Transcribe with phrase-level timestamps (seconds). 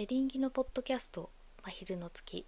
[0.00, 1.28] エリンギのポッドキャスト
[1.62, 2.46] 「真昼の月」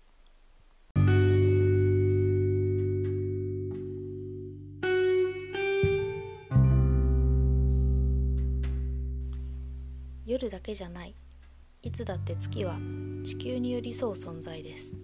[10.24, 11.14] 夜だけじゃない。
[11.82, 12.78] いつだって月は
[13.22, 14.94] 地球に寄り添う存在です。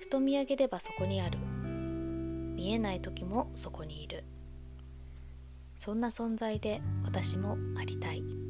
[0.00, 1.38] ふと見上げればそこにある。
[1.38, 4.24] 見えない時もそこにいる。
[5.78, 8.45] そんな存在で私もありたい。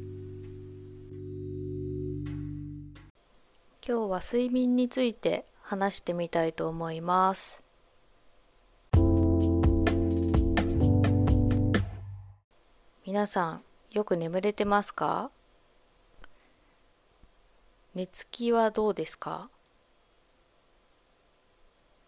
[3.89, 7.63] 今日は睡眠について話してみたいと思います。
[13.05, 13.61] 皆さん
[13.91, 15.31] よく眠れてますか？
[17.95, 19.49] 寝つきはどうですか？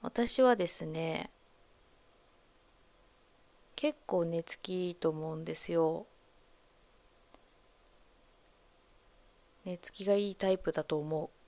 [0.02, 1.30] 私はですね
[3.78, 6.08] 結構寝つきいいと思うんですよ。
[9.64, 11.39] 寝つきがいいタイプだと思う。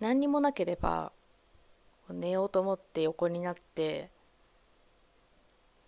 [0.00, 1.12] 何にもなければ
[2.10, 4.10] 寝ようと思って横になって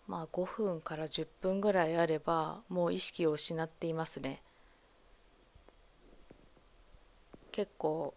[0.06, 4.42] まあ5分から10分ぐらいあればもう意識を失っていますね。
[7.53, 8.15] 結構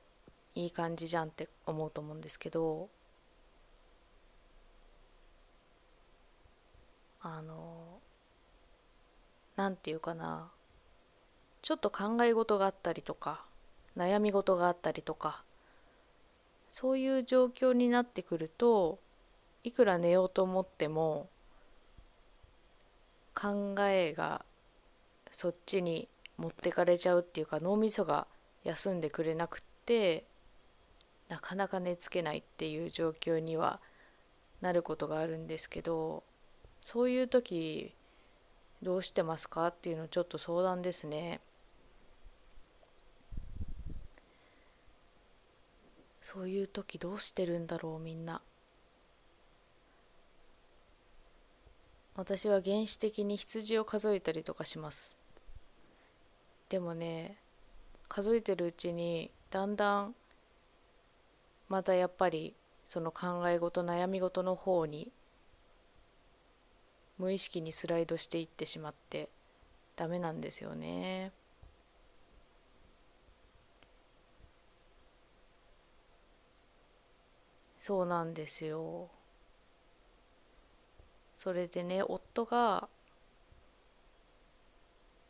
[0.55, 2.89] いい感じじゃんって思うと思うんですけど
[7.21, 7.99] あの
[9.55, 10.51] なんていうかな
[11.61, 13.45] ちょっと考え事があったりとか
[13.97, 15.43] 悩み事があったりとか
[16.71, 18.99] そういう状況になってくると
[19.63, 21.29] いくら寝ようと思っても
[23.35, 24.43] 考えが
[25.31, 28.25] そっちに持ってかれちゃうっていうか脳みそが
[28.63, 30.23] 休んでくれなくって
[31.29, 33.79] なかなか寝つけないっていう状況には
[34.61, 36.23] なることがあるんですけど
[36.81, 37.93] そういう時
[38.81, 41.39] どうしてますかっていうのちょっと相談ですね。
[46.31, 48.41] そういう時どうしてるんだろうみんな。
[52.15, 55.17] 私は原始的に羊を数えたりとかします。
[56.69, 57.35] でもね
[58.07, 60.15] 数えてるうちにだんだん
[61.67, 62.53] またやっぱり
[62.87, 65.11] その考え事悩み事の方に
[67.17, 69.27] 無意識にスライドしていってしまって
[69.97, 71.33] ダメなんですよね。
[77.81, 79.09] そうなんですよ。
[81.35, 82.87] それでね夫が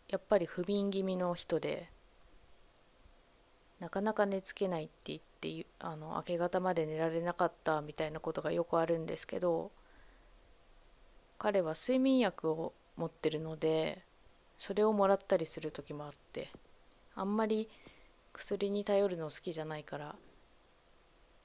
[0.10, 1.90] やっぱり不眠気味の人で
[3.80, 9.72] なかなか寝つけないって言ってあの明け方まで寝られなかったみたいなことがよくあるんですけど
[11.38, 14.04] 彼は睡眠薬を持ってるので
[14.58, 16.50] それをもらったりする時もあって
[17.16, 17.70] あんまり
[18.34, 20.16] 薬に頼るの好きじゃないから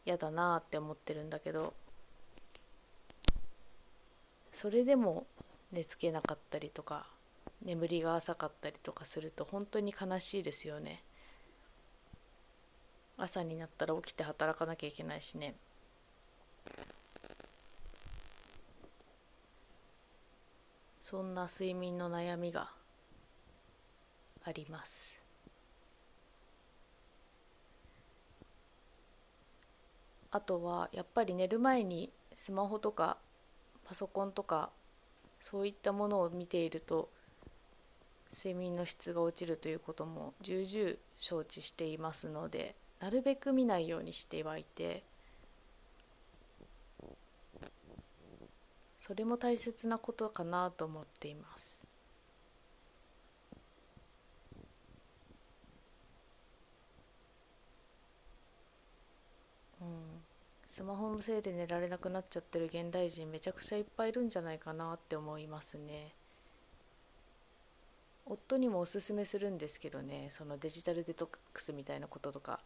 [0.07, 1.75] 嫌だなって思ってるんだけど
[4.53, 5.27] それでも
[5.73, 7.07] 寝つけなかったりとか
[7.65, 11.03] 眠りが浅かったりとかすると本当に悲しいですよね。
[13.19, 15.55] 朝になったら起きて働かなきゃいけないしね
[21.01, 22.69] そんな睡眠の悩みが
[24.45, 25.16] あります
[30.31, 33.17] あとはやっぱり寝る前にスマホとか
[33.85, 34.71] パソコンとか
[35.41, 37.09] そういったものを見ていると
[38.33, 45.05] 睡眠の質が落ちるということも重々承知していますのでなるべく見ないようにしてはいて
[48.99, 51.87] それも大切なことかなと思っています。
[59.81, 60.25] うん、
[60.77, 66.13] スマホのせいで寝られなくなっちゃってる現代人めちゃくちゃいっぱいいるんじゃないかなって思いますね。
[68.27, 72.61] 夫にもおすすめするんですけどねそのデジタルデトックスみたいなこととか。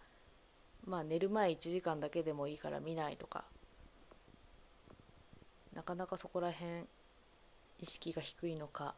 [0.85, 3.45] まあ寝る前1時間だけでもいいから見ないとか。
[5.73, 6.87] なかなかそこら辺
[7.79, 8.97] 意識が低いのか。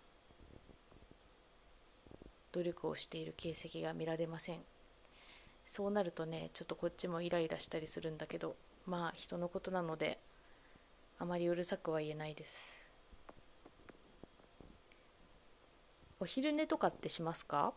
[2.52, 4.60] 努力をしている形跡が見られません。
[5.66, 8.56] そうなるとねちょっとこっちもイライラしたりするんだけど
[8.86, 10.18] まあ人のことなので
[11.18, 12.90] あまりうるさくは言えないです。
[16.20, 17.72] お昼寝とかってしますか？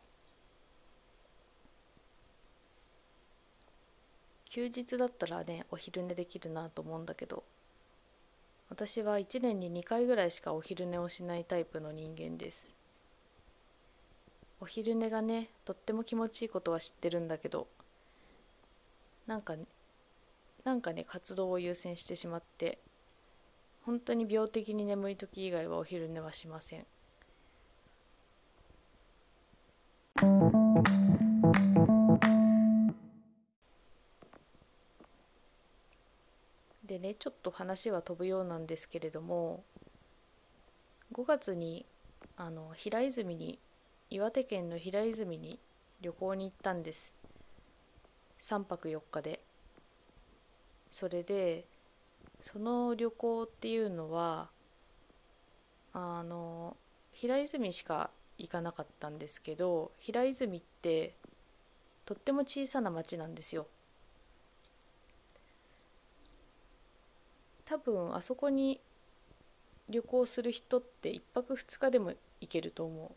[4.49, 7.43] 休日だったらねお昼寝できるなと思うんだけど
[8.69, 12.75] 私は1年に2回ぐらいしかお昼寝をしないタイプの人間です。
[14.61, 17.67] お昼寝がねとっても気持ちいいことは知ってるんだけど
[19.27, 19.55] なんか
[20.65, 22.79] なんかね活動を優先してしまって
[23.83, 26.85] 本当に病的に眠い時以外はお昼寝はしません。
[36.83, 39.63] でねちょっと話は飛ぶようなんですけれども
[41.13, 41.85] 5月に
[42.37, 43.59] あの平泉に
[44.09, 45.59] 岩手県の平泉に
[46.01, 47.13] 旅行に行ったんです。
[48.39, 49.44] 3泊4日で。
[50.95, 51.65] それで
[52.39, 54.47] その旅行っていうのは
[55.91, 56.77] あの
[57.11, 61.13] 平泉しか行かなかったんですけど平泉って
[62.05, 63.67] とっても小さな町なんですよ。
[67.65, 68.79] 多分あそこに
[69.89, 73.11] 旅行する人って1泊2日でも行けると思う。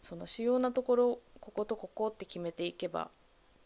[0.00, 3.10] その主要なところこことここって決めていけば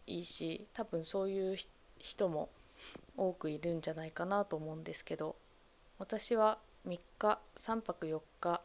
[0.07, 1.59] いいし多分そういう
[1.99, 2.49] 人も
[3.17, 5.37] 多くいるんじゃないかなと思うんですけど
[5.99, 8.61] 私は3日3泊4日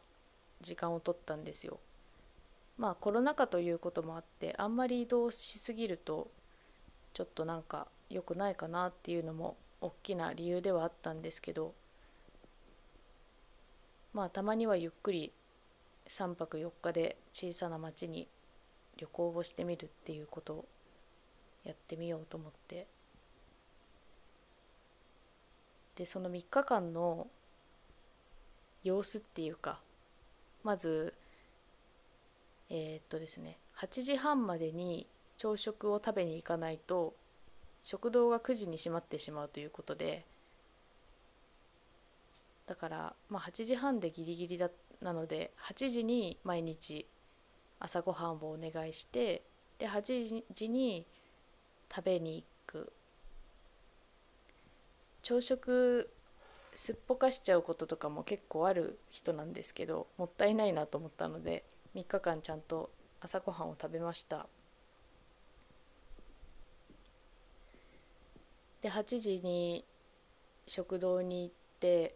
[0.62, 1.80] 時間を取ったんですよ。
[2.78, 6.30] まあコロナ禍ということもあってあんまり移動しすぎると
[7.14, 11.74] ちょっとなんか良くないかなっていうのも大きな理由ではあったんですけど
[14.14, 15.32] まあたまにはゆっくり
[16.08, 18.28] 3泊4日で小さな町に
[18.98, 20.66] 旅行をしてみるっていうことを
[21.64, 22.88] やってみようと思って
[25.96, 27.28] でその3日間の
[28.84, 29.80] 様子っていうか
[30.64, 31.14] まず
[32.70, 35.08] えー、っとですね8時半までに
[35.38, 37.14] 朝食を食べに行かないと
[37.84, 40.26] 食堂が9時に閉まってしまうということで
[42.68, 44.70] だからまあ8時半でギリギリだ
[45.02, 47.06] なので8時に毎日
[47.80, 49.42] 朝ごはんをお願いして
[49.80, 51.06] で8時に
[51.94, 52.46] 食べに行
[55.22, 56.10] 朝食
[56.74, 61.64] すっぽかしちゃうこととかも結構ある人なんですけどもったいないなと思ったので
[61.96, 62.90] 3日間ちゃんと
[63.20, 64.48] 朝ごはんを食べました。
[68.82, 69.86] で8時に
[70.66, 72.16] 食堂に行って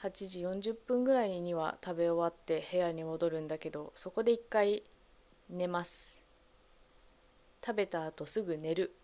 [0.00, 4.82] 8時40分ぐらいには食べ終わって部屋に戻るんだけどそこで一回
[5.50, 6.22] 寝ます。
[7.64, 8.94] 食べた後すぐ寝る。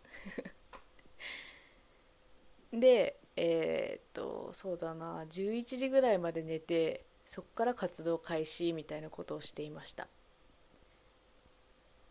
[2.73, 10.09] でえー、っとそうだな11時ぐらいまで寝てそっから活動開始みたいなことをしていました。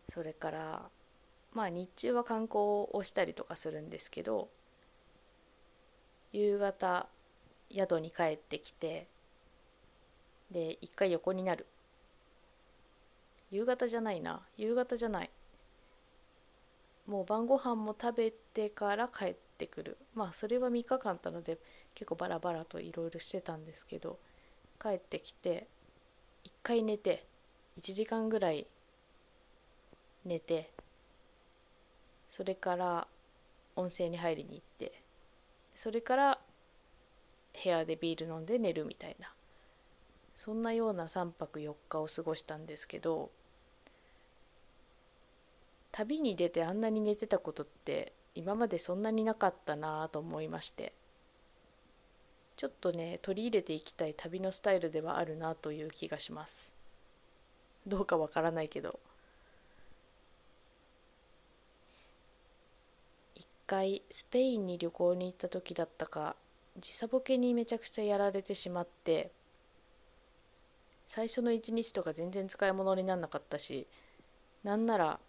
[0.08, 0.90] それから
[1.52, 2.60] まあ日中は観光
[2.92, 4.48] をしたりとかするんですけど
[6.32, 7.08] 夕方
[7.70, 9.06] 宿に帰ってきて
[10.50, 11.66] で一回横になる。
[13.50, 14.42] 夕方じゃないな。
[14.56, 15.30] 夕方じゃない。
[17.06, 19.98] もう晩ご飯も食べてから帰っててくる。
[20.14, 21.58] まあそれは3日間あったので
[21.94, 24.18] 結構バラバラといろいろしてたんですけど
[24.80, 25.66] 帰ってきて
[26.44, 27.24] 一回寝て
[27.80, 28.66] 1時間ぐらい
[30.24, 30.70] 寝て
[32.30, 33.08] それから
[33.76, 35.02] 温泉に入りに行って
[35.74, 36.38] それから
[37.62, 39.32] 部屋でビール飲んで寝るみたいな
[40.36, 43.30] そんなような3泊4日を過ごしたんですけど
[45.90, 50.92] 旅に出てあんなに寝てたことって今までそんなになかったなと思いまして
[52.56, 56.72] ちょっとね取り入れていきたい旅のスタイルではあるなという気がします。
[57.86, 58.98] どうかわからないけど。
[63.36, 66.34] 一回スペインに旅行に行った時だったか
[66.78, 69.30] 時差ボケにめちゃくちゃやられてしまって
[71.06, 73.86] 最初の一日とか全然使い物になんなかったし
[74.64, 75.20] なんなら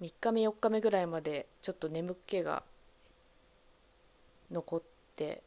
[0.00, 2.62] 3日目4日目ぐらいまでちょっと眠気が
[4.50, 4.82] 残っ
[5.16, 5.42] て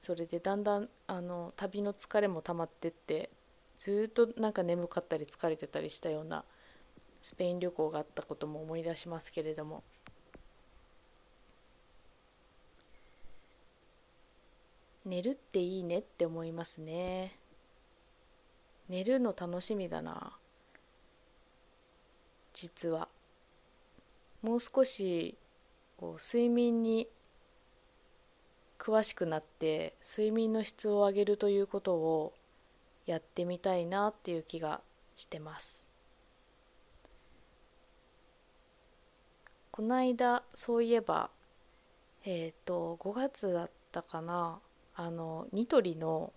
[0.00, 3.28] それでだんだんあの旅の疲れも溜まってって
[3.76, 6.44] ずっとなんか眠かったり疲れてたりしたような
[7.22, 9.82] スペイン旅行があったことも思い出しますけれども。
[15.04, 17.38] 寝るっていいねって思いますね。
[18.88, 20.36] 寝るの楽しみだな。
[22.56, 23.08] 実は。
[24.40, 25.36] もう少し
[25.98, 27.06] こう睡眠に
[28.78, 32.32] 詳しくなって睡眠の質を上げるということを
[33.04, 34.80] やってみたいなっていう気が
[35.16, 35.86] してます。
[39.70, 41.28] この間そういえば
[42.24, 44.60] えっ、ー、と5月だったかな
[44.94, 46.32] あのニトリの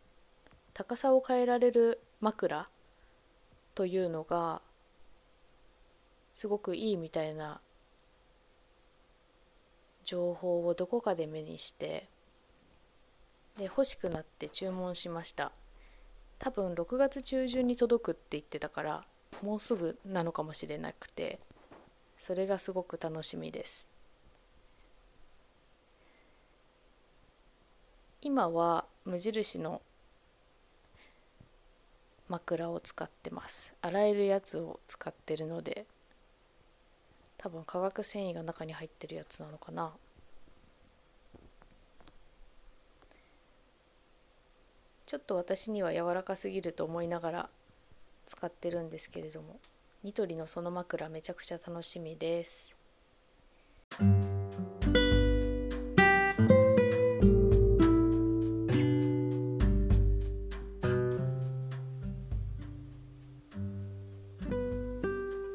[0.74, 2.68] 高さを変えられる枕
[3.74, 4.62] というのが
[6.34, 7.62] すごくいいみたいな
[10.04, 12.08] 情報をどこかで目にして
[13.58, 15.52] で欲しくなって注文しました。
[16.40, 19.06] 多分6月中旬に届くって言ってたから
[19.44, 21.40] もうすぐなのかもしれなくて
[22.18, 23.90] それがすごく楽しみです。
[28.22, 29.82] 今は無印の
[32.28, 33.74] 枕を使ってます。
[33.82, 35.86] 洗えるやつを使ってるので
[37.40, 39.94] 多分化学繊維が中に入ってるやつなのかな。
[45.06, 47.50] ちょっと私には柔らかすぎると思いながら
[48.28, 49.60] 使ってるんですけれども。
[50.02, 52.74] ニトリのその枕めちゃくちゃ楽しみです。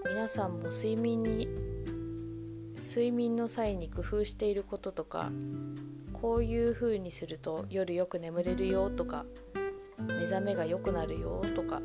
[0.05, 1.64] 皆さんも睡眠に
[2.95, 5.33] 睡眠の際に工夫していることとか
[6.13, 9.25] こういう風にすると夜よく眠れるよとか
[9.99, 11.83] 目覚めが良くなるよとか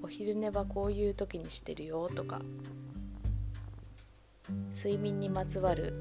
[0.00, 2.40] お昼寝はこういう時にしてるよとか
[4.76, 6.00] 睡眠にまつわる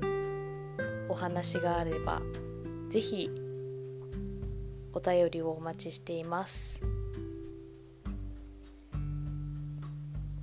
[1.10, 2.22] お話があれば
[2.92, 3.32] 是非
[4.94, 6.80] お便りをお待ちしています。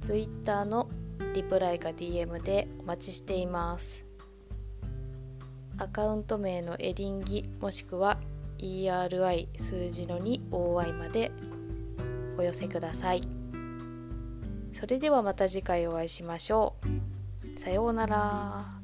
[0.01, 0.89] Twitter の
[1.35, 4.05] リプライか DM でお待ちしています。
[5.79, 8.19] アカウント名のエリンギもしくは
[8.59, 11.31] ERI 数字の 2OI まで
[12.37, 13.23] お寄せください。
[14.73, 16.75] それではまた次回お会いしましょ
[17.57, 17.61] う。
[17.61, 18.78] さようなら。